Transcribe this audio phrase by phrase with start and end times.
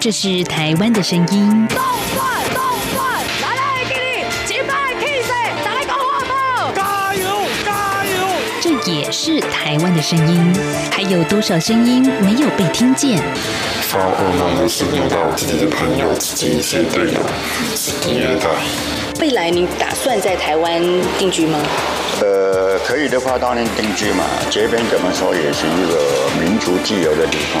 [0.00, 1.66] 这是台湾的声音。
[1.68, 1.76] 动
[2.14, 2.62] 转动
[2.94, 7.26] 转，来来给你击败 K 再来搞活动，加油
[7.64, 8.10] 加油！
[8.60, 10.54] 这也是台湾的声音。
[10.92, 13.20] 还有多少声音没有被听见？
[13.82, 17.20] 发噩梦都是梦到自己的朋友、自己一些队友、
[17.74, 18.46] 自己虐待。
[19.20, 20.80] 未来你打算在台湾
[21.18, 21.58] 定居吗？
[22.20, 24.24] 呃，可以的话当然定居嘛。
[24.48, 27.60] 这边怎么说也是一个民族自由的地方。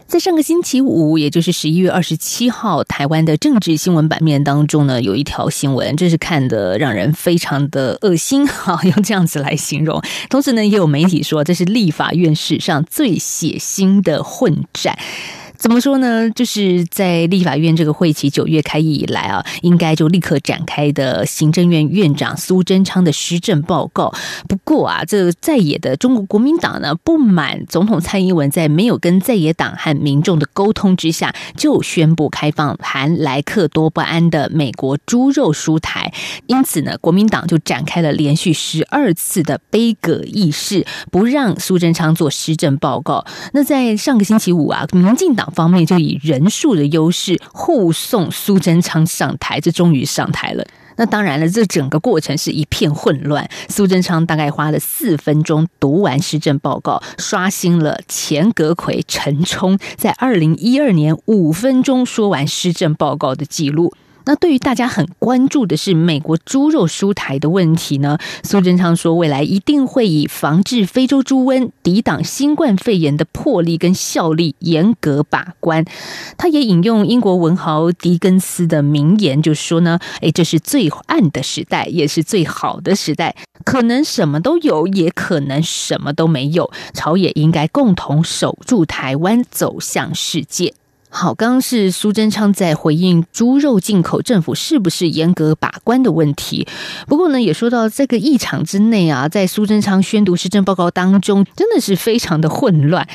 [0.11, 10.01] 在上个星期五，也就是十一月二十七号，台湾的政治新闻版面当中呢，有一条新闻，这是看得让人非常的恶心，哈， 用这样子来形容。
[10.29, 14.99] 同时呢，也有媒体说，这是立法院史上最血腥的混战。
[15.61, 16.27] 怎么说呢？
[16.31, 24.11] 就是在立法院这个会期九月开议以来啊，应该就立刻展开的行政院院长苏贞昌的施政报告。
[24.49, 36.11] 不过啊，这在野的中国国民党呢，不满总统蔡英文在没有跟在野党和民众的沟通之下，就宣布开放含莱克多巴胺的美国猪肉输台。
[36.47, 43.23] 因此呢，国民党就展开了连续十二次的杯葛议事，不让苏贞昌做施政报告。
[43.53, 45.50] 那在上个星期五啊，民进党。
[45.51, 50.65] 方面就以人数的优势护送苏贞昌上台，这终于上台了。
[50.97, 53.49] 那当然了，这整个过程是一片混乱。
[53.69, 63.93] 苏贞昌大概花了四分钟读完施政报告，刷新了钱阁揆、陈冲在二零一二年五分钟说完施政报告的记录。
[64.25, 68.17] 那对于大家很关注的是美国猪肉输台的问题呢？
[68.43, 75.83] 苏贞昌说，未来一定会以防治非洲猪瘟、抵挡新冠肺炎的魄力跟效力严格把关。
[76.37, 86.71] 他也引用英国文豪狄更斯的名言，就说呢：“诶，这是最暗的时代，也是最好的时代，可能什么都有，也可能什么都没有。
[86.93, 90.73] 朝野应该共同守住台湾，走向世界。”
[91.13, 96.65] 好，刚刚是苏贞昌在回应猪肉进口政府是不是严格把关的问题。
[97.05, 103.05] 不过呢，也说到这个议场之内啊，在苏贞昌宣读施政报告当中，真的是非常的混乱。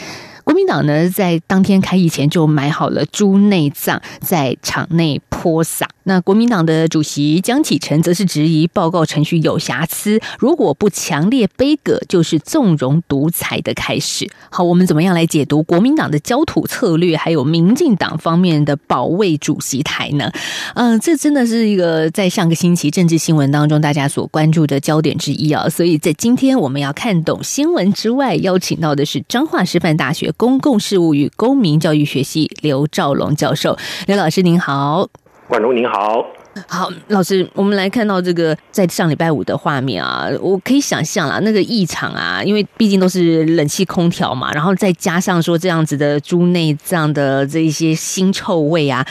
[0.46, 5.88] 国民党呢，在当天开议前就买好了猪内脏，在场内泼洒。
[6.04, 14.30] 那国民党的主席江启臣则是质疑报告程序有瑕疵，如果不强烈杯葛，就是纵容独裁的开始。
[14.48, 20.30] 好，我们怎么样来解读国民党的焦土策略，还有民进党方面的保卫主席台呢？
[20.76, 25.68] 嗯、这真的是一个在上个星期政治新闻当中大家所关注的焦点之一啊。
[25.68, 30.32] 所以在今天我们要看懂新闻之外，邀请到的是彰化师范大学。
[30.36, 33.76] 公共事务与公民教育学系刘兆龙教授，
[34.06, 35.08] 刘老师您好，
[35.50, 36.24] 宛如您好。
[36.68, 49.06] 好，老师，我们来看到这个在上礼拜五的画面啊，我可以想象啊，那个异常啊，因为毕竟都是冷气空调嘛，然后再加上说这样子的猪内脏的这一些腥臭味啊，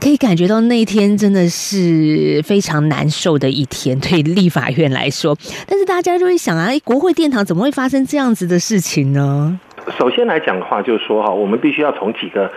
[0.00, 5.36] 可以感觉到那一天真的是非常难受的一天，对立法院来说。
[5.66, 9.60] 但是大家就会想啊，国会殿堂怎么会发生这样子的事情呢？
[9.96, 12.50] 首先来讲的话，就是说哈，我们必须要从几个。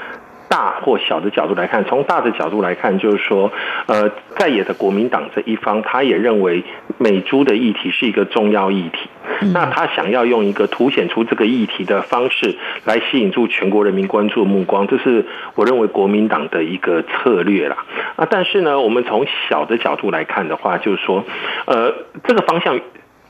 [0.50, 3.50] 大或小的角度来看，从大的角度来看，就是说，
[3.86, 6.62] 呃，在野的国民党这一方，他也认为
[6.98, 9.10] 美猪的议题是一个重要议题。
[9.54, 15.26] 那他想要用一个凸显出这个议题的方式来吸引住全国人民关注的目光，这是
[15.56, 17.78] 我认为国民党的一个策略啦。
[18.18, 21.24] 啊，但是呢，我们从小的角度来看的话，就是说，
[21.66, 21.94] 呃，
[22.26, 22.78] 这个方向。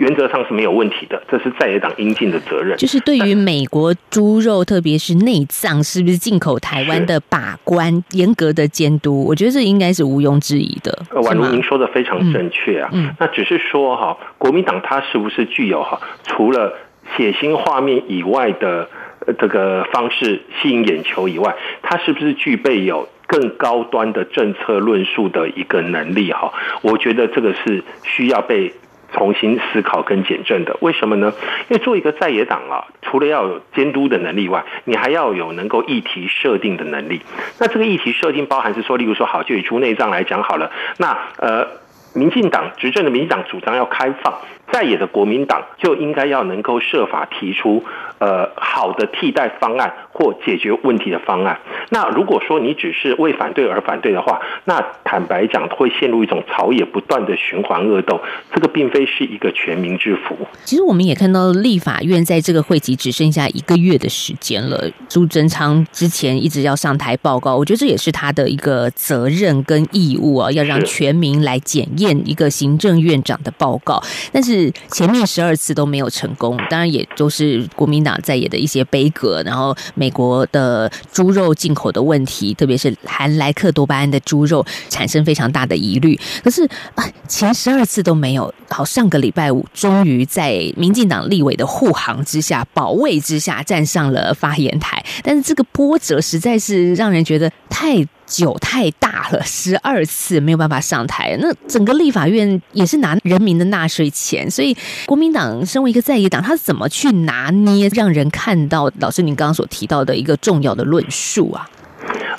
[0.01, 2.75] 原则上是没有问题的，这是在野党应尽的责任。
[2.75, 10.91] 就是对于美国猪肉，特别是内脏，是不是进口台湾的把关、严格的监督，我觉得这应该是毋庸置疑的。
[11.11, 16.73] 宛如您说的非常正确啊，嗯嗯、那只是说哈，国民党它是不是具有哈，除了
[17.15, 18.89] 血腥画面以外的
[19.37, 26.51] 这个方式吸引眼球以外，它是不是具备有更高端的政策论述的一个能力哈？
[26.81, 28.73] 我觉得这个是需要被。
[29.13, 31.33] 重新思考跟检证的，为什么呢？
[31.69, 37.21] 因为做一个在野党啊，除了要有监督的能力外，你还要有能够议题设定的能力。
[37.59, 40.71] 那这个议题设定包含是说，例如说，好，就以猪内脏来讲好了。
[40.97, 41.67] 那呃，
[42.13, 44.33] 民进党执政的民进党主张要开放，
[44.71, 47.83] 在野的国民党就应该要能够设法提出
[48.21, 51.59] 呃好的替代方案或解决问题的方案。
[51.89, 58.21] 那如果说你只是为反对而反对的话，那坦白讲会陷入一种朝野不断的循环恶斗，
[58.53, 60.37] 这个并非是一个全民之福。
[60.63, 64.89] 其实我们也看到立法院在这个会期只剩下一个月的时间了。
[65.09, 74.01] 朱贞昌之前一直要上台报告，我觉得这也是他的一个责任跟义务啊，要让全民来检验一个行政院长的报告。
[74.31, 86.19] 但是前面十二次都没有成功，当然也都是国民党在野的一些杯葛，然后美国的猪肉进口的问题，特别是含莱克多巴胺的猪肉产生非常大的疑虑。
[86.43, 86.63] 可是
[86.95, 88.53] 啊，前十二次都没有。
[88.69, 97.97] 好，上个礼拜五终于在民进党立委的护航之下、保卫之下站上了发言台，但是这个波折实在是让人觉得太
[98.31, 104.73] 酒太大了，十二次没有办法上台，那整个立法院也是拿人民的纳税钱，所以
[105.05, 111.67] 国民党身为一个在野党，他怎么去拿捏，让人看到老师您刚刚所提到的一个重要的论述啊？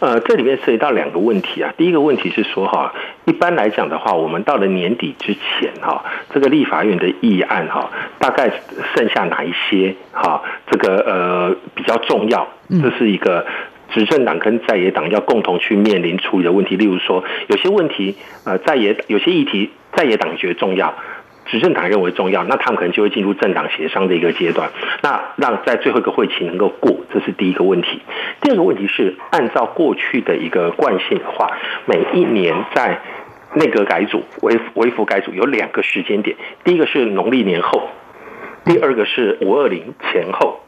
[0.00, 1.72] 呃，这里面涉及到两个问题啊。
[1.76, 2.92] 第一个问题是说哈，
[3.26, 6.02] 一般来讲的话，我们到了年底之前哈，
[6.34, 7.88] 这个立法院的议案哈，
[8.18, 8.50] 大概
[8.96, 13.46] 剩下哪一些哈，这个呃比较重要，这是一个
[13.92, 16.76] 执政党跟在野党要共同去面临处理的问题。
[16.76, 20.94] 例如说，有些问题呃在野有些议题在野党觉得重要。
[21.44, 24.70] 执政党认为重要，那他们可能就会进入政党协商的一个阶段，
[25.02, 28.00] 那让在最后一个会期能够过，这是第一个问题。
[28.40, 31.50] 第二个问题是，按照过去的一个惯性的话，
[31.84, 33.00] 每一年在
[33.54, 37.88] 内阁改组、微微幅改组有两个时间点，第一个是农历年后，
[38.64, 40.60] 第二个是五二零前后，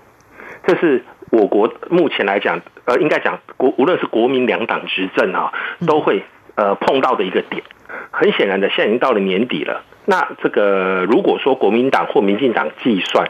[0.67, 5.53] 这是我国目前来讲，呃，应该讲国无论是国民两党执政啊，
[5.85, 6.23] 都会
[6.55, 7.65] 呃碰到的一个点。
[8.13, 9.83] 很显然的，现在已经到了年底了。
[10.07, 13.29] 那这个如果说国民党或民进党计算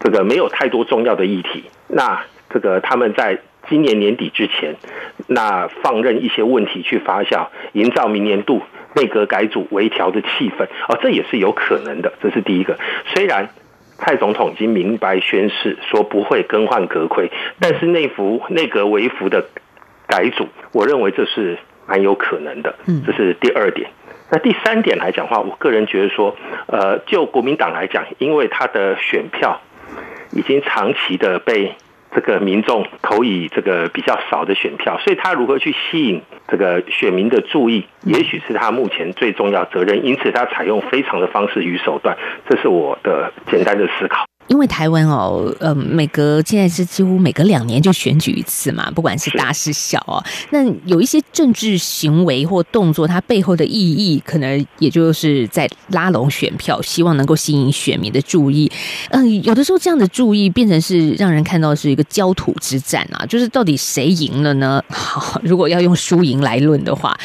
[0.00, 3.38] 这个没有太多重要的议题，那这个他们在
[3.68, 4.74] 今年年底之前，
[5.28, 8.62] 那放任一些问题去发酵，营造明年度
[8.96, 12.12] 内阁改组微调的气氛，哦，这也是有可能的。
[12.20, 12.76] 这是第一个。
[13.14, 13.50] 虽然
[13.98, 17.30] 蔡总统已经明白宣誓说不会更换阁盔，
[17.60, 19.46] 但是内服内阁维服的
[20.06, 22.74] 改组，我认为这是蛮有可能的。
[23.06, 23.90] 这是第二点。
[24.30, 26.34] 那第三点来讲的话，我个人觉得说，
[26.66, 29.60] 呃，就国民党来讲，因为他的选票
[30.32, 31.74] 已经长期的被
[32.14, 40.06] 这个民众投以这个比较少的选票，所以他如何去吸引这个选民的注意，也许是他目前最重要责任。
[40.06, 42.16] 因此，他采用非常的方式与手段，
[42.48, 44.24] 这是我的简单的思考。
[44.48, 58.70] 因为台湾哦，呃，每隔现在是几乎每隔两年就选举一次嘛，不管是大是小哦，那有一些政治行为或动作，它背后的意义，可能也就是在拉拢选票，希望能够吸引选民的注意。
[59.08, 64.82] 嗯、有的时候这样的注意变成是让人看到是一个焦土之战啊，就是到底谁赢了呢？
[64.92, 67.18] 好，如果要用输赢来论的话，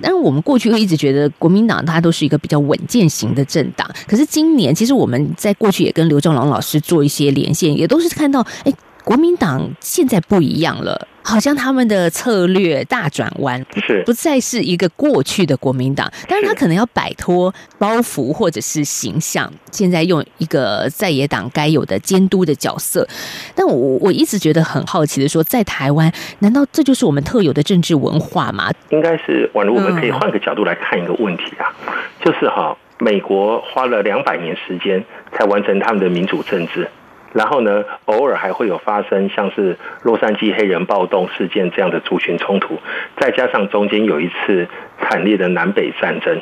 [0.00, 6.63] 但是我们过去会一直觉得国民党它都是一个比较稳健型的政党，可是今年其实我们在过去也跟刘正龙老师。
[6.64, 8.72] 是做一些连线，也都是看到，哎，
[9.04, 23.06] 国民党现在不一样了，好像他们的策略大转弯，是不再是一个过去的国民党，但是他可能要摆脱包袱或者是形象，现在用一个在野党该有的监督的角色。
[23.54, 28.70] 但我我一直觉得很好奇的说，在台湾，难道这就是我们特有的政治文化吗？
[28.90, 31.92] 应该是，宛如我们可以换个角度来看一个问题啊，嗯、
[32.24, 32.74] 就是哈。
[32.98, 36.88] 美国花了两百年时间才完成他们的民主政治，
[37.32, 42.78] 然后呢，偶尔还会有发生像是洛杉矶黑人暴动事件这样的族群冲突，
[43.16, 44.68] 再加上中间有一次
[45.00, 46.40] 惨烈的南北战争，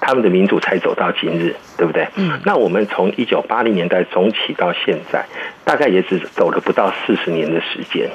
[0.00, 2.08] 他们的民主才走到今日，对不对？
[2.16, 2.40] 嗯。
[2.46, 5.26] 那我们从一九八零年代中起到现在，
[5.64, 8.08] 大概也只走了不到四十年的时间，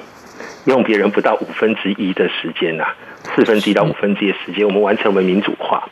[0.65, 2.95] 用别人不到五分之一的时间呐、啊，
[3.35, 5.87] 四分之一到五分之一的时间，我们完成了民主化。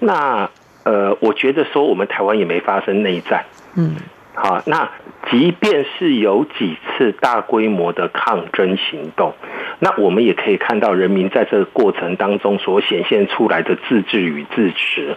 [0.00, 0.50] 那
[0.86, 3.96] 呃，我觉得说我们台湾也没发生内战，嗯，
[4.34, 4.88] 好，那
[5.28, 9.34] 即便是有几次大规模的抗争行动，
[9.80, 15.16] 那我们也可以看到人民在这个过程当中所显现出来的自治与自持。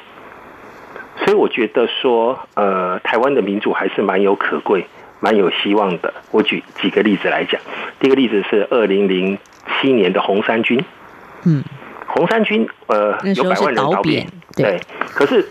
[1.17, 4.87] 所以我觉得说，呃，台湾的民主还是蛮有可贵、
[5.19, 6.11] 蛮有希望的。
[6.31, 7.61] 我举几个例子来讲，
[7.99, 9.37] 第一个例子是二零零
[9.79, 10.83] 七年的红三军，
[11.45, 11.63] 嗯，
[12.07, 14.79] 红三军呃有百万人倒扁，对，
[15.13, 15.47] 可是。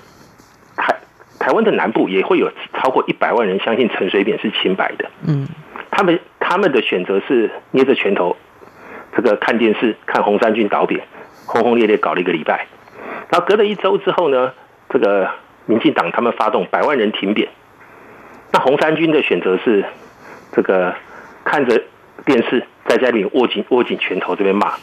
[1.48, 5.08] 台湾的南部也会有超过一百万人相信陈水扁是清白的。
[5.26, 5.48] 嗯，
[5.90, 8.36] 他们他们的选择是捏着拳头，
[9.16, 11.00] 这个看电视看红衫军倒扁，
[11.46, 12.66] 轰轰烈烈搞了一个礼拜。
[13.30, 14.52] 然后隔了一周之后呢，
[14.90, 15.30] 这个
[15.64, 17.48] 民进党他们发动百万人停扁。
[18.52, 19.86] 那红衫军的选择是
[20.52, 20.94] 这个
[21.44, 21.82] 看着
[22.26, 24.74] 电视，在家里握紧握紧拳头这边骂，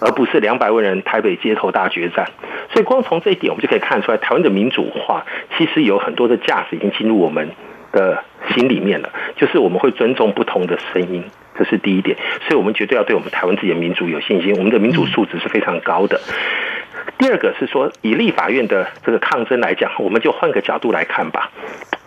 [0.00, 2.26] 而不是两百万人台北街头大决战。
[2.72, 5.24] 所以光从这一点，我们就可以看出来，台湾的民主化
[5.56, 7.50] 其实有很多的价值已经进入我们
[7.92, 8.22] 的
[8.54, 11.24] 心里面了，就是我们会尊重不同的声音，
[11.58, 12.16] 这是第一点。
[12.42, 16.20] 所以我们绝对要对我们台湾自己的民主有信心，我们的民主素质是非常高的。
[17.18, 21.50] 第二个是说，以立法院的这个抗争来讲，我们就换个角度来看吧。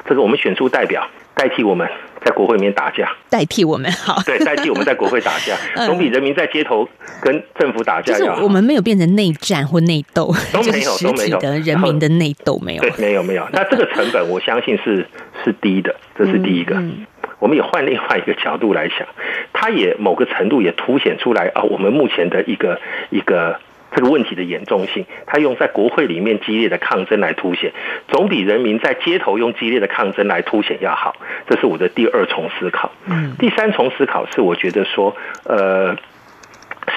[0.05, 1.88] 这个我们选出代表代替我们
[2.24, 6.88] 在国会里面打架，代替我们好，对，代替我们在国会打架， 总比人民在街头
[7.22, 8.36] 跟政府打架要好。
[8.36, 13.48] 就是我们没有变成内战或内斗，都没有，都没有的人民的内斗没有，对，没有没有。
[13.52, 15.06] 那这个成本我相信是
[15.44, 16.75] 是低的，这是第一个。
[16.75, 17.08] 嗯嗯、
[17.40, 19.08] 我们也换另外一个角度来想，
[19.52, 23.60] 它也某个程度也凸显出来啊，我们目前的一个一个。
[23.95, 27.71] 这个问题的严重性，他用在国会里面激烈的抗争来凸显，
[28.07, 31.15] 总比人民在街头用激烈的抗争来凸显要好。
[31.47, 32.91] 这是我的第二重思考。
[33.05, 35.95] 嗯，第三重思考是，我觉得说，呃，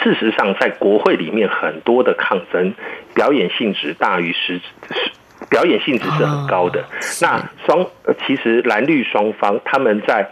[0.03, 2.75] 事实上，在国会里面很多的抗争，
[3.15, 4.65] 表演性质大于实质，
[5.51, 6.85] 表演性质是很高的。
[7.21, 7.87] 那双，
[8.27, 10.29] 其实蓝绿双方他们在。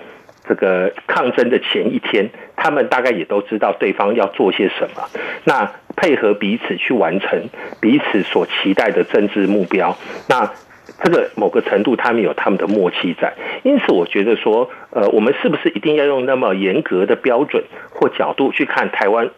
[0.47, 5.09] 这个抗争的前一天，他们大概也都知道对方要做些什么，
[5.45, 5.73] 那
[6.05, 7.49] 配合彼此去完成
[7.81, 9.97] 彼此所期待的政治目标。
[10.29, 10.53] 那
[11.03, 13.33] 这个某个程度，他们有他们的默契在。
[13.63, 19.31] 因此，我觉得说，呃，我们是不是一定要用那么严格的标准或角度去看台湾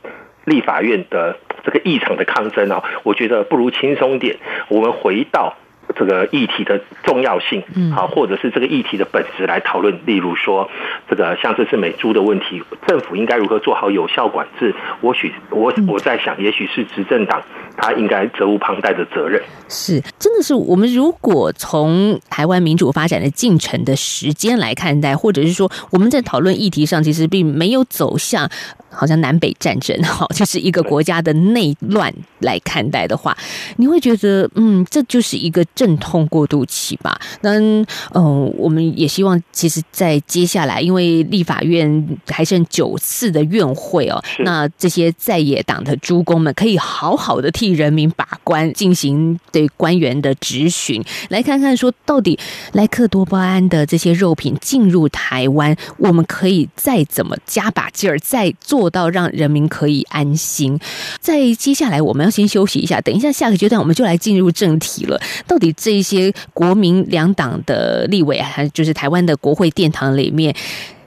[0.45, 2.83] 立法院的这个异常的抗争啊？
[3.05, 4.37] 我觉得不如轻松点，
[4.69, 5.55] 我们回到。
[5.95, 9.99] 这个议题的重要性，嗯好，或者是这个议题的本质来讨论。
[10.05, 10.69] 例如说，
[11.09, 14.75] 这个像这次美猪的问题，政府应该如何做好有效管制？
[15.01, 17.43] 我许我我在想，也许是执政党
[17.77, 19.41] 他应该责无旁贷的责任。
[19.69, 28.49] 是，真的是我们如果从台湾民主发展的进程的时间来看待，或者是说我们在讨论议题上，其实并没有走向。
[28.97, 33.37] 好像南北战争， 哈，就是一个国家的内乱来看待的话，
[33.77, 37.21] 你会觉得，嗯，这就是一个阵痛过渡期吧？
[37.43, 38.23] 那，嗯、呃，
[38.57, 52.39] 我们也希望，其实，在接下来，因为立法院还剩九次的院会哦，那这些在野党的诸公们可以好好的替人民把关，进行对官员的质询，来看看说，到底
[52.73, 58.86] 莱克多巴胺的这些肉品进入台湾，我们可以再怎么加把劲儿，再做。
[58.87, 60.79] 做到让人民可以安心。
[61.19, 65.21] 在接下来，我们要先休息一下，等一下下个阶段我们就来进入正题了。
[65.45, 70.55] 到底这些国民两党的立委，还就是台湾的国会殿堂里面，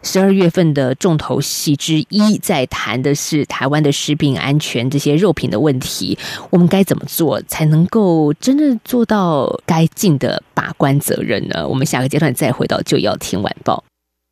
[0.03, 6.17] 十二月份的重头戏之一，在谈的是台湾的食品安全这些肉品的问题。
[6.49, 11.65] 我们该怎么做才能够真正做到该尽的把关责任呢？
[11.65, 13.81] 我们下个阶段再回到就要听晚报。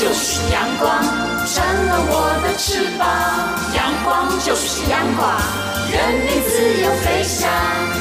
[0.00, 1.04] 就是阳光，
[1.46, 3.04] 闪了我的翅膀。
[3.76, 5.36] 阳光就是阳光，
[5.92, 7.46] 任你自由飞翔。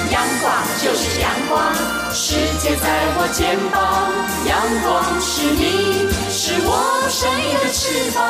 [0.09, 0.49] 阳光
[0.81, 1.75] 就是阳光，
[2.13, 2.87] 世界在
[3.17, 4.15] 我肩膀。
[4.47, 6.71] 阳光是你，是我
[7.09, 8.23] 生命的翅膀。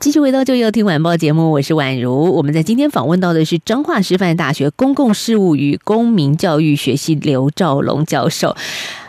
[0.00, 2.34] 继续回到就要听晚报节目，我是宛如。
[2.34, 8.56] 我们在今天访问到的是彰化师范大学公共事务与公民教育学系刘兆龙教授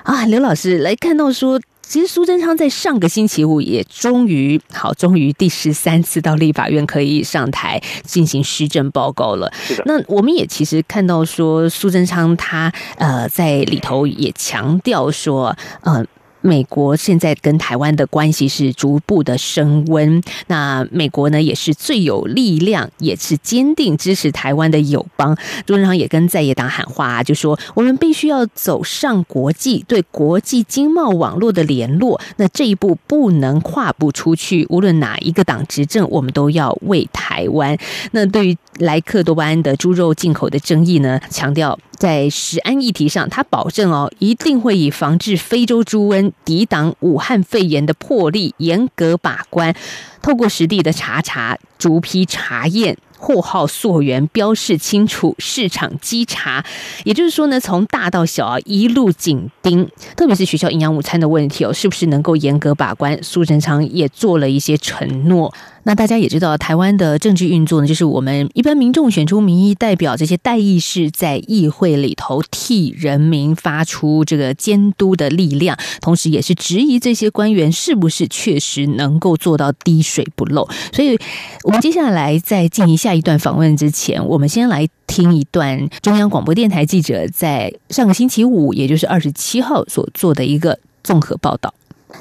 [0.03, 9.49] 啊，刘老师来看到说，其实苏贞昌在上个星期五也终于好，终于第十三次到立法院可以上台进行施政报告了。
[9.85, 16.05] 那我们也其实看到说，苏贞昌他呃在里头也强调说，呃。
[16.41, 25.37] 美国现在跟台湾的关系是逐步的升温，那美国呢也是最有力量，也是坚定支持台湾的友邦。
[25.67, 34.65] 苏贞昌也跟在野党喊话，就说我们必须要走上国际，对国际经贸网络的联络，那这一步不能跨不出去。
[34.69, 37.77] 无论哪一个党执政，我们都要为台湾。
[38.11, 41.77] 那对于莱克多巴胺的猪肉进口的争议呢，强调。
[42.01, 49.75] 在食安议题上，他保证哦，一定会以防治非洲猪瘟、抵挡武汉肺炎的魄力，严格把关，
[50.19, 52.97] 透过实地的查查、逐批查验。
[53.23, 56.65] 货号溯源，标示清楚，市场稽查，
[57.03, 63.21] 也就是说呢，从大到小啊，一路紧盯，特别是学校营养午餐的问题哦，是不是能够严格把关？
[63.21, 65.53] 苏贞昌也做了一些承诺。
[65.83, 80.69] 那大家也知道，台湾的政治运作呢，就是我们一般民众选出民意代表，这些代议士在议会里头替人民发出这个监督的力量，同时也是质疑这些官员是不是确实能够做到滴水不漏。
[80.93, 81.17] 所以，
[81.63, 91.73] 我们接下来在进行下一段访问之前，我们先来听一段中央广播电台记者在上个星期五，也就是二十七号所做的一个综合报道。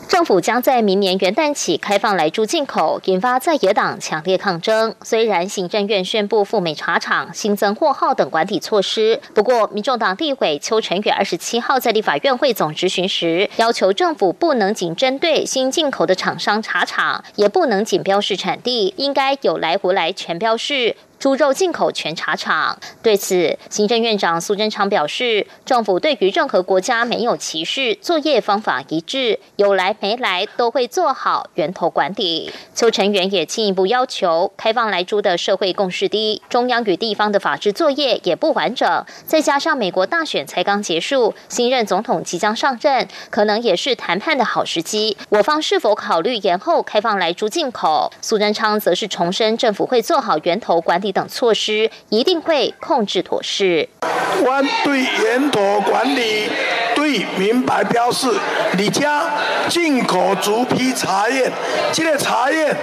[0.09, 4.95] 政府将在明年元旦起开放来猪进口，引发在野党强烈抗争。
[5.03, 20.97] 虽然行政院宣布赴美查厂、新增货号等管理措施，不过民众党立委邱成远二十七号在立法院会总质询时，要求政府不能仅针对新进口的厂商查厂，也不能仅标示产地，应该有来无来全标示。
[21.21, 22.79] 猪肉进口全查厂。
[23.03, 32.51] 对此，行政院长苏贞昌表示，政府对于任何国家没有歧视，作业方法一致，有来没来都会做好源头管理。
[32.75, 45.19] 邱成元也进一步要求，开放莱猪的社会共识低，中央与地方的法制作业也不完整，再加上美国大选才刚结束，新任总统即将上任，可能也是谈判的好时机。
[45.29, 48.11] 我方是否考虑延后开放莱猪进口？
[48.23, 51.10] 苏贞昌则是重申，政府会做好源头管理。
[51.13, 53.89] 等措施一定会控制妥适。
[54.03, 56.49] 我对源头管理
[56.95, 58.29] 对明白标示，
[58.77, 59.31] 你家
[59.69, 61.53] 进口逐批查验，
[61.93, 62.75] 这个查验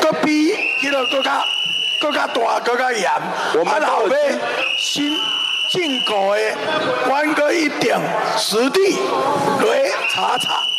[0.00, 1.44] 个比这个更加
[2.00, 3.10] 更加大更加严。
[3.54, 4.38] 我们后边
[4.78, 5.16] 新
[5.70, 7.94] 进口的，关个一定
[8.36, 8.98] 实地
[9.60, 10.73] 来查查。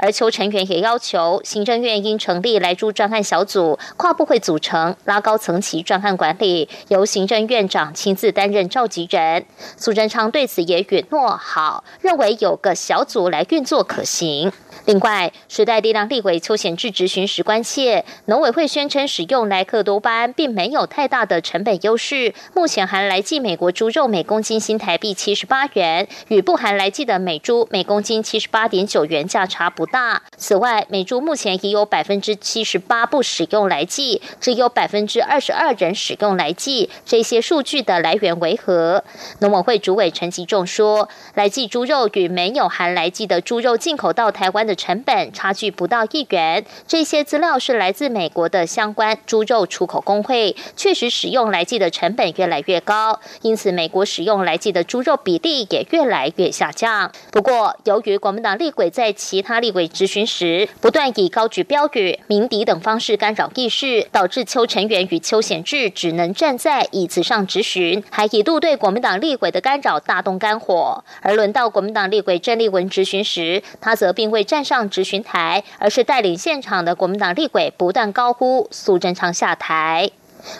[0.00, 9.44] 而邱成员也要求行政院应成立来猪专案小组，跨部会组成，拉高层级专案管理，由行政院长亲自担任召集人。
[9.76, 14.50] 苏贞昌对此也允诺好，认为有个小组来运作可行。
[14.86, 22.32] 另外，时代力量立委邱显智质询时关切，农委会宣称使用莱克多巴胺并没有太大的成本优势。
[22.54, 30.22] 目前含来剂美国猪肉每公斤新台币七十八元，与不含来剂的美猪每公斤七十八点九元价差不大。
[30.36, 36.88] 此外，美猪目前已有百分之七十八不使用来剂，只有百分之二十二人使用来剂。
[37.04, 39.04] 这些数据的来源为何？
[39.40, 57.12] 农委会主委陈吉仲说，来剂猪肉与没有含来剂的猪肉进口到台湾的成本差距不到一元，这些资料是来自美国的相关猪肉出口工会，确实使用来剂的成本越来越高，因此美国使用来剂的猪肉比例也越来越下降。
[57.32, 71.04] 不过，由于国民党立委在其他立委质询时不断以高举标语、鸣笛等方式干扰议事，导致邱成元与邱显智只能站在椅子上质询，还一度对国民党立委的干扰大动肝火。
[71.20, 74.60] 而轮到国民党立委郑丽文质询时，他则并未站。
[74.60, 80.10] 上质询台，而是带领现场的国民党立委不断高呼苏贞昌下台。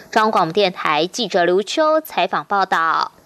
[0.09, 3.20] 中央广播电台记者刘秋采访报道。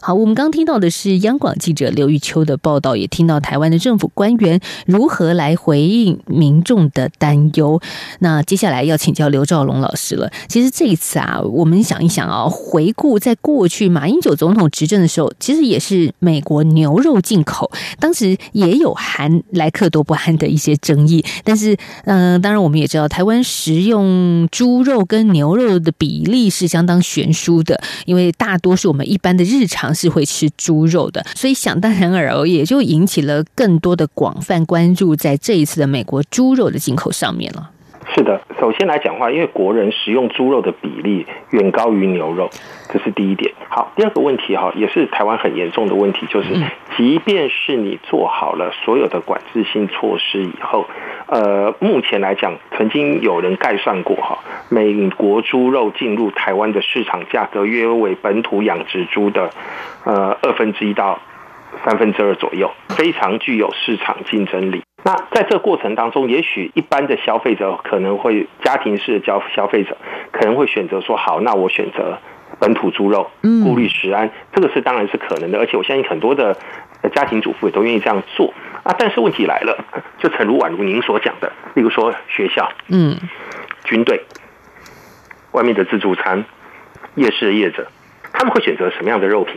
[0.00, 7.80] 好，我们刚听到的是央广记者刘玉秋的报道，也听到台湾的政府官员如何来回应民众的担忧。
[8.20, 10.30] 那接下来要请教刘兆龙老师了。
[10.48, 21.24] 其实这一次啊，我们想一想啊，回顾在过去马英九总统执政的时候，其实也是美国牛肉进口，当时也有含莱克多巴胺的一些争议。
[21.42, 29.75] 但是，嗯、当然我们也知道，台湾食用猪肉跟牛肉的比例是相当悬殊的，因为大多是我们一般的日常。
[29.76, 37.70] 尝试会吃猪肉的，所以想当然而，也就引起了更多的广泛关注，在这一次的美国猪肉的进口上面了。
[38.14, 42.48] 是的，首先来讲话，因为国人食用猪肉的比例远高于牛肉，
[42.96, 43.52] 这是第一点。
[43.68, 46.48] 好，第二个问题哈，也是台湾很严重的问题，就是
[46.96, 50.86] 即便是你做好了所有的管制性措施以后，
[51.26, 54.38] 呃，目前来讲，曾经有人概算过哈，
[54.70, 59.50] 美国猪肉进入台湾的市场价格约为本土养殖猪的
[60.04, 61.18] 呃二分之一到
[61.84, 62.70] 三分之二左右。
[62.88, 64.82] 非常具有市场竞争力。
[65.04, 69.98] 那在这个过程当中，也许一般的消费者可能会家庭式的消消费者
[70.32, 72.18] 可能会选择说，好，那我选择
[72.58, 73.30] 本土猪肉，
[73.62, 76.56] 顾虑食安，这个是当然是可能的，而且我相信很多的
[77.14, 78.94] 家庭主妇也都愿意这样做啊。
[78.98, 79.84] 但是问题来了，
[80.18, 83.16] 就诚如宛如您所讲的，例如说学校，嗯，
[83.84, 84.22] 军队，
[85.52, 86.44] 外面的自助餐，
[87.14, 87.86] 夜市的业者，
[88.32, 89.56] 他们会选择什么样的肉品？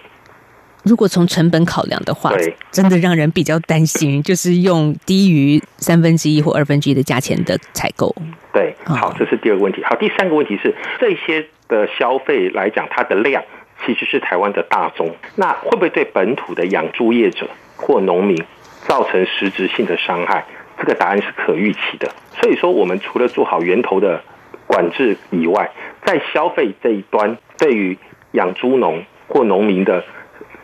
[0.84, 8.16] 如果从成本考量的话，对，真的让人比较担心，就是用低于三分之一或二分之一的价钱的采购。
[8.54, 9.84] 对，好，这是第二个问题。
[9.84, 13.46] 好，第三个问题是，这些的消费来讲，它的量
[13.86, 18.44] 其实是台湾的大宗，那会不会对本土的养猪业者或农民
[18.82, 20.44] 造成实质性的伤害？
[20.78, 22.12] 这个答案是可预期的。
[22.42, 24.22] 所以说，我们除了做好源头的
[24.68, 25.72] 管制以外，
[26.04, 27.98] 在消费这一端，对于
[28.34, 30.04] 养猪农或农民的。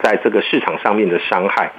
[0.04, 1.72] 在这个市场上面的伤害，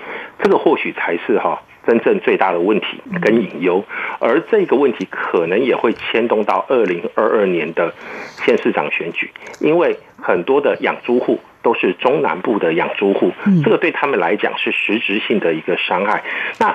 [0.42, 3.84] 这个或许才是哈真正最大的问题跟隐忧，
[4.18, 7.94] 而这个问题可能也会牵动到二零二二年的
[8.44, 13.32] 县市长选举，因为很多的养猪户都是中南部的养猪户，
[13.64, 16.24] 这个对他们来讲是实质性的一个伤害。
[16.58, 16.74] 那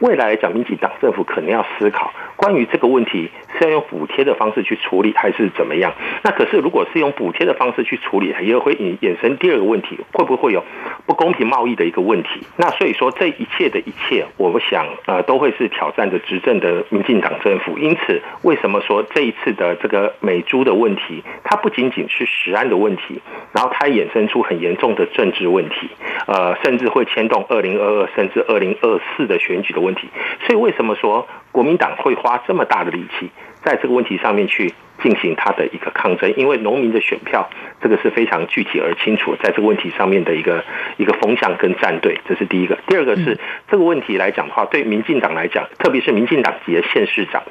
[0.00, 2.12] 未来来讲，民进党政府可能要思考。
[2.36, 5.92] 关于这个问题是要用补贴的方式去处理，还是怎么样？
[6.22, 10.64] 那可是如果是用补贴的方式去处理，也会引衍生第二个问题，会不会有
[11.06, 12.40] 不公平贸易的一个问题？
[12.56, 17.78] 那所以说这一切的一切，我想呃都会是挑战着执政的民进党政府。
[17.78, 23.20] 因此，为什么说这一次的这个美猪的问题，它不仅仅是食安的问题，
[23.52, 25.88] 然后它衍生出很严重的政治问题，
[26.26, 30.08] 呃，甚至会牵动二零二二甚至二零二四的选举的问题。
[30.46, 33.30] 所以为什么说国民党会花这么大的力气
[33.62, 36.32] 在这个问题上面去进行他的一个抗争？
[36.36, 37.48] 因为农民的选票，
[37.80, 40.64] 这个是非常具体而清楚，在这个问题上面的一个
[40.96, 42.78] 一个风向跟站队，这是第一个。
[42.86, 47.42] 第二个是这个问题来讲的话，对民进党来讲，特别是民进党籍的县市长，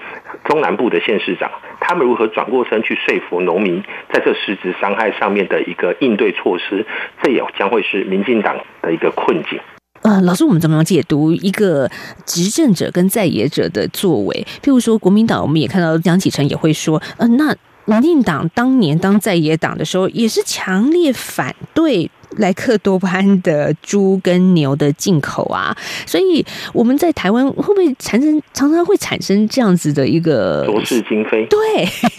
[0.46, 6.86] 中南部的县市长，他们如何转过身去说服农民，在这实质伤害上面的一个应对措施，
[7.22, 9.60] 这也将会是民进党的一个困境。
[10.04, 11.90] 呃，老师，我们怎么样解读一个
[12.26, 14.46] 执政者跟在野者的作为？
[14.62, 25.74] 譬如说，国民党，我们也看到江启臣也会说，呃，那民进党当年当在野党的时候，也是强烈反对莱克多巴胺的猪跟牛的进口啊。
[26.06, 31.46] 所以我们在台湾会不会产生常常会产生这样子的一个罗氏今非？
[31.46, 31.58] 对，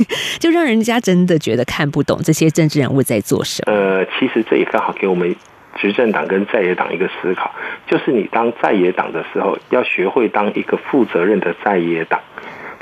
[0.40, 3.72] 就让人家真的觉得看不懂这些政治人物在做什么。
[3.72, 5.36] 呃，其实这也刚好给我们。
[5.76, 7.54] 执政党跟在野党一个思考，
[7.86, 12.20] 就是你当在野党的时候，要学会当一个负责任的在野党，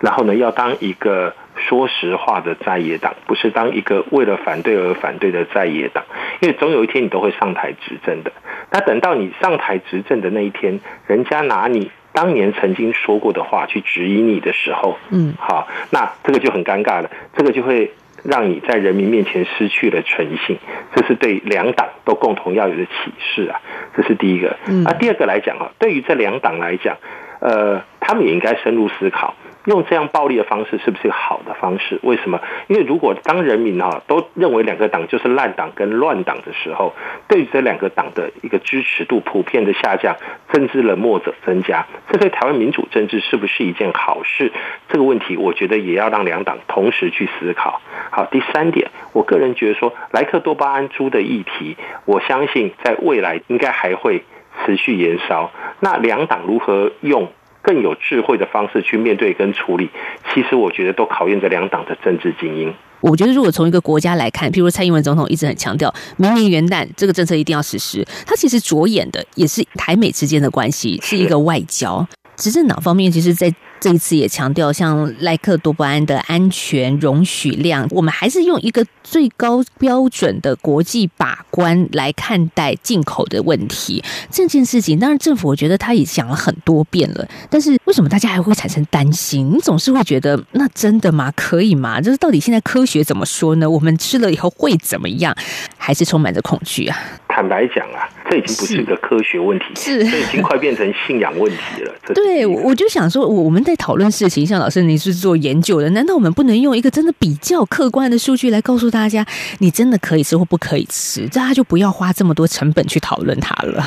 [0.01, 6.05] 然后呢，要当一个说实话的在野党，不是当一个为了反对而反对的在野党，
[6.41, 8.33] 因为总有一天你都会上台执政的。
[8.71, 17.93] 那等到你上台执政的那一天，人家拿你当年曾经说过的话去质疑你的时候，嗯，好，那这个就很尴尬了，这个就会。
[18.23, 20.59] 让你在人民面前失去了诚信，
[20.95, 23.61] 这是对两党都共同要有的启示啊！
[23.97, 24.57] 这是第一个。
[24.85, 26.97] 那第二个来讲啊，对于这两党来讲，
[27.41, 29.35] 呃，他们也应该深入思考。
[29.65, 32.01] 用这样暴力的方式是不是好的方式？
[32.03, 32.41] 为什么？
[32.67, 36.93] 因为如果当人民哈都认为两个党就是烂党跟乱党的时候，
[37.29, 40.17] 对于这两个党的一个支持度普遍的下降，
[40.53, 44.51] 政治冷漠者增加，这对台湾民主政治是不是一件好事？
[44.89, 47.81] 这个问题，我觉得也要让两党同时去思考。
[48.11, 54.25] 好，第三点，我个人觉得说，莱克多巴胺猪的议题，我相信在未来应该还会
[54.65, 55.51] 持续延烧。
[55.79, 57.31] 那两党如何用？
[57.63, 59.89] 更有智慧的方式去面对跟处理，
[60.35, 62.75] 其实我觉得都考验着两党的政治精英。
[63.01, 72.07] 我觉得，如果从一个国家来看，譬如蔡英文总统一直很强调，明年元旦这个政策一定要实施，他其实着眼的也是台美之间的关系，是一个外交。
[72.43, 84.03] 执政党方面，其实，在这一次也强调，像赖克多巴胺的安全容许量，我们还是用一个最高标准的国际把关来看待进口的问题。
[84.29, 89.49] 这件事情，当然政府我觉得他也讲了很多遍了，但是为什么大家还会产生担心？
[89.55, 91.33] 你总是会觉得，那真的吗？
[91.37, 92.01] 可以吗？
[92.01, 93.71] 就是到底现在科学怎么说呢？
[93.71, 95.33] 我们吃了以后会怎么样？
[95.79, 96.99] 还是充满着恐惧啊？
[97.35, 101.95] 坦白讲啊，这已经不是一个科学问题，是这已经快变成信仰问题了。
[102.15, 109.25] 对，我就想说，我我们在讨论事情，像老师你是做研究的，难道我们不能用一个真的比较客观的数据来告诉大家，
[109.61, 111.27] 你真的可以吃或不可以吃？
[111.29, 113.83] 大家就不要花这么多成本去讨论它了。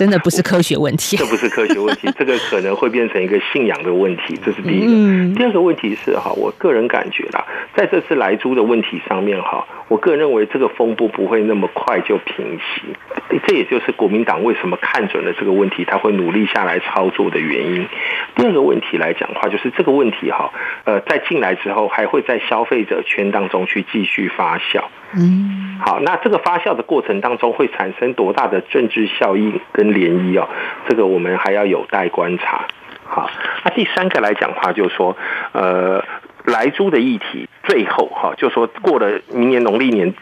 [0.00, 4.86] 真的不是科学问题，这不是科学问题， 这个可能会变成一个信仰的问题，这是第一个。
[4.86, 12.80] 嗯、第二个问题是哈，我个人感觉啦，在这次来猪的问题上面哈，我个人认为这个风波不会那么快就平息，
[13.46, 17.86] 这也就是国民党为什么看准了这个问题，他会努力下来操作的原因。
[18.36, 20.50] 第二个问题来讲的话，就是这个问题哈，
[20.84, 24.84] 呃，在进来之后还会在消费者圈当中去继续发酵。
[25.14, 30.48] 嗯，好，那这个发酵的过程当中会产生多大的政治效应跟涟漪哦？
[30.88, 32.66] 这个我们还要有待观察。
[33.04, 33.30] 好，
[33.64, 35.16] 那第三个来讲话，就是说，
[35.52, 36.04] 呃。
[36.46, 40.14] 莱猪的议题，最后哈，就说过了明年农历年，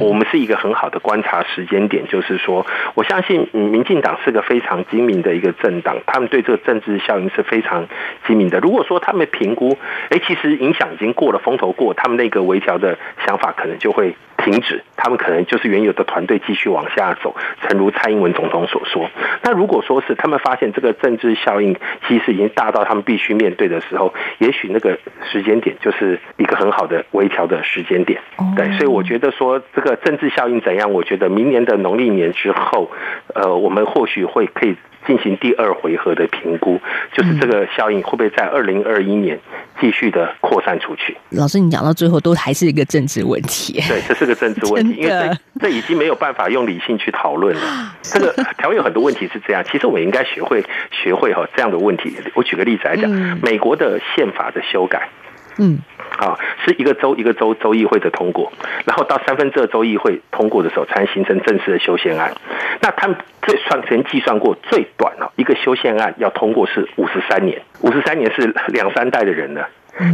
[0.00, 2.06] 我们是一个很好的观察时间点。
[2.06, 7.86] 就是说，我相信民进党是个非常精明的一个政党，他们对这个政治效应是非常
[8.26, 8.60] 精明的。
[8.60, 9.76] 如果说他们评估，
[10.10, 17.34] 哎，其实影响已经过了，风头过，他们那个微调的想法可能就会停止，他们可能就是原有的团队继续往下走。
[17.62, 19.10] 诚如蔡英文总统所说，
[19.42, 21.76] 那如果说是他们发现这个政治效应
[22.06, 24.98] 其实已经大到他们必须面对的时候，也许那个
[25.32, 28.20] 时间点就是一个很好的微调的时间点。
[28.56, 32.90] 对，所以我觉得说这个政治效应怎样，我觉得明年的农历年之后，
[33.34, 34.76] 呃，我们或许会可以。
[35.06, 36.80] 进行第二回合的评估，
[37.12, 39.38] 就是这个效应会不会在二零二一年
[39.78, 41.14] 继续的扩散出去？
[41.28, 43.74] 老师，你讲到最后都还是一个政治问题。
[43.86, 47.60] 对，这是个政治问题， 因为这这已经没有办法用理性去讨论了。
[48.00, 52.16] 这个台湾有很多问题是这样，其实我们应该学会学会哈这样的问题。
[52.32, 53.10] 我举个例子来讲，
[53.42, 55.10] 美国的宪法的修改，
[55.58, 55.78] 嗯。
[56.16, 58.52] 啊，是一个州一个州州议会的通过，
[58.86, 62.32] 然后到三分之二州议会通过的时候，才形成正式的修宪案。
[62.80, 69.68] 那他们这算曾计算过最短了，一个修宪案要通过是五十三年，五十三年是两三代的人了。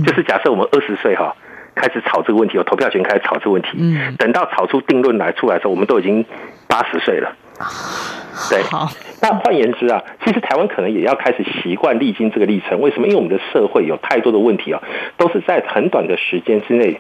[0.07, 1.37] 就是假设我们二十岁哈
[1.75, 6.25] 开始吵这个问题，有投票权开始吵这个问题，嗯，等到吵出定论来出来的时候，我们都已经
[6.67, 7.37] 八十岁了。
[8.49, 8.89] 对，好。
[9.23, 12.81] 那换言之啊，其实台湾可能也要开始习惯历经这个历程。
[12.81, 13.07] 为什么？
[13.07, 14.83] 因为我们的社会有太多的问题啊，
[15.19, 16.99] 都是在很短的时间之内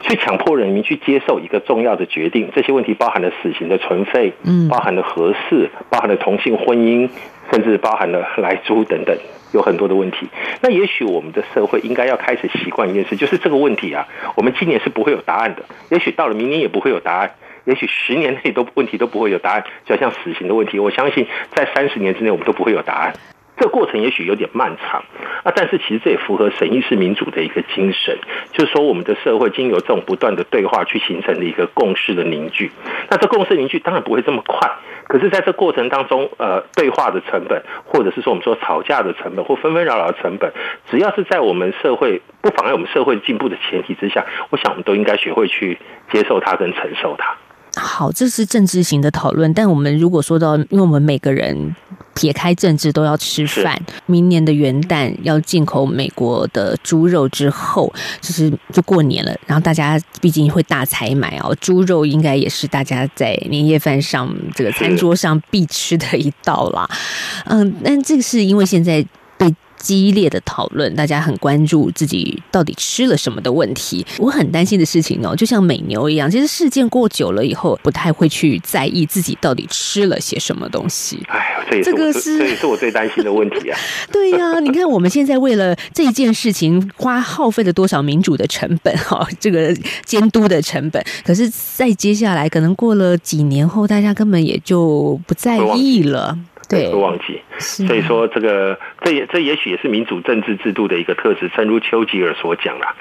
[0.00, 2.50] 去强迫人民去接受一个重要的决定。
[2.54, 7.10] 这些问题包含了死刑的存废，嗯，包含了合适，包含了同性婚姻，
[7.52, 9.14] 甚至包含了来租等等，
[9.52, 10.26] 有很多的问题。
[10.62, 17.32] 那也许我们的社会应该要开始习惯一件事，就是这个问题啊，我们今年是不会有答案的，也许到了明年也不会有答案。
[17.66, 23.12] 也许十年内都问题都不会有答案，就好像死刑的问题，我相信在三十年之内我们都不会有答案。
[23.58, 25.02] 这个过程也许有点漫长
[25.42, 28.18] 啊，但是其实这也符合审议式民主的一个精神，
[28.52, 32.70] 就是说我们的社会经由这种不断的对话去形成的一个共识的凝聚。
[33.08, 34.70] 那这共识凝聚当然不会这么快，
[35.08, 40.52] 可是在这过程当中，呃，对话的成本，或者是说我们说吵架的成本，或纷纷扰扰的成本，
[40.90, 45.78] 只要是在我们社会不妨碍我们社会进步的前提之下，我想我们都应该学会去
[46.12, 47.34] 接受它跟承受它。
[47.76, 49.52] 好，这是政治型的讨论。
[49.52, 51.76] 但我们如果说到，因为我们每个人
[52.14, 59.36] 撇开政治都要吃饭，明年的元旦要进口美国的猪肉之后，就是就过年了。
[59.46, 66.88] 然后大家毕竟会大采买哦，猪肉应该也是大家在年夜饭上这个餐桌上必吃的一道啦。
[67.44, 69.06] 嗯，但这个是因为现在。
[69.78, 74.04] 激烈的讨论，大家很关注自己到底吃了什么的问题。
[74.18, 81.22] 我很担心的事情哦，就像美牛一样，其实事件过久了以后，不太会去在意自己到底吃了些什么东西。
[81.28, 83.78] 哎，这也是这个是这也是我最担心的问题啊。
[84.12, 91.04] 对呀、啊，你看我们现在为了这一件事情花耗费了多少民主的成本哈， 这个监督的成本。
[91.24, 96.38] 可是，在接下来可能过了几年后，大家根本也就不在意了。
[96.68, 101.48] 对，会忘记，所以说这个这也这也许也是民主政治制度的一个特质。
[101.56, 102.94] 正如丘吉尔所讲啦，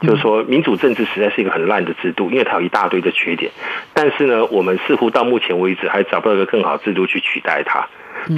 [0.00, 3.52] 就是说民主政治实在是一个很烂的制度，因为它有一大堆的缺点。
[3.94, 7.86] 但是呢，我们似乎到目前为止还找不到一个更好制度去取代它，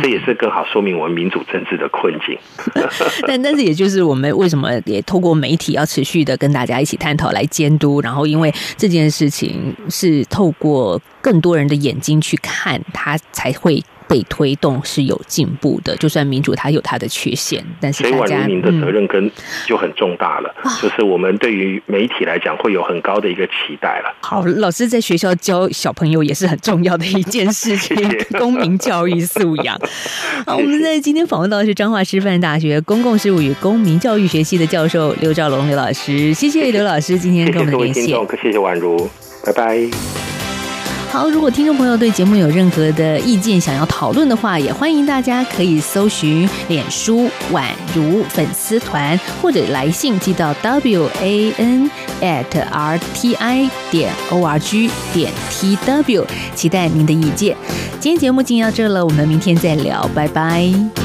[0.02, 2.38] 这也是更好说明我们民主政治的困境。
[3.26, 13.82] 但但是也就是我们为什么也透过媒体要持续的跟大家一起探讨来监督，然后因为这件事情是透过更多人的眼睛去看，它才会。
[14.06, 19.30] 被推动是有进步的，就算民主它有它的缺陷，但是大家，的责任跟
[19.66, 24.14] 就很重大了，嗯，就是我们对于媒体来讲会有很高的一个期待了。
[24.20, 29.78] 好，老师在学校教小朋友也是很重要的一件事情， 谢谢公民教育素养。
[30.46, 39.08] 好，我们在今天访问到的是彰化师范大学公共事务与公民教育学系的教授刘兆龙刘老师，谢谢刘老师今天跟我们的连线，谢谢，谢谢婉如，
[39.44, 40.33] 拜拜。
[41.14, 51.88] 好，如果听众朋友对节目有任何的意见想要讨论的话，也欢迎大家可以搜寻脸书宛如粉丝团，或者来信寄到 w a n
[52.20, 57.56] at r t i 点 o r g 点 t w，期待您的意见。
[58.00, 61.03] 今天节目进行到这了，我们明天再聊，拜拜。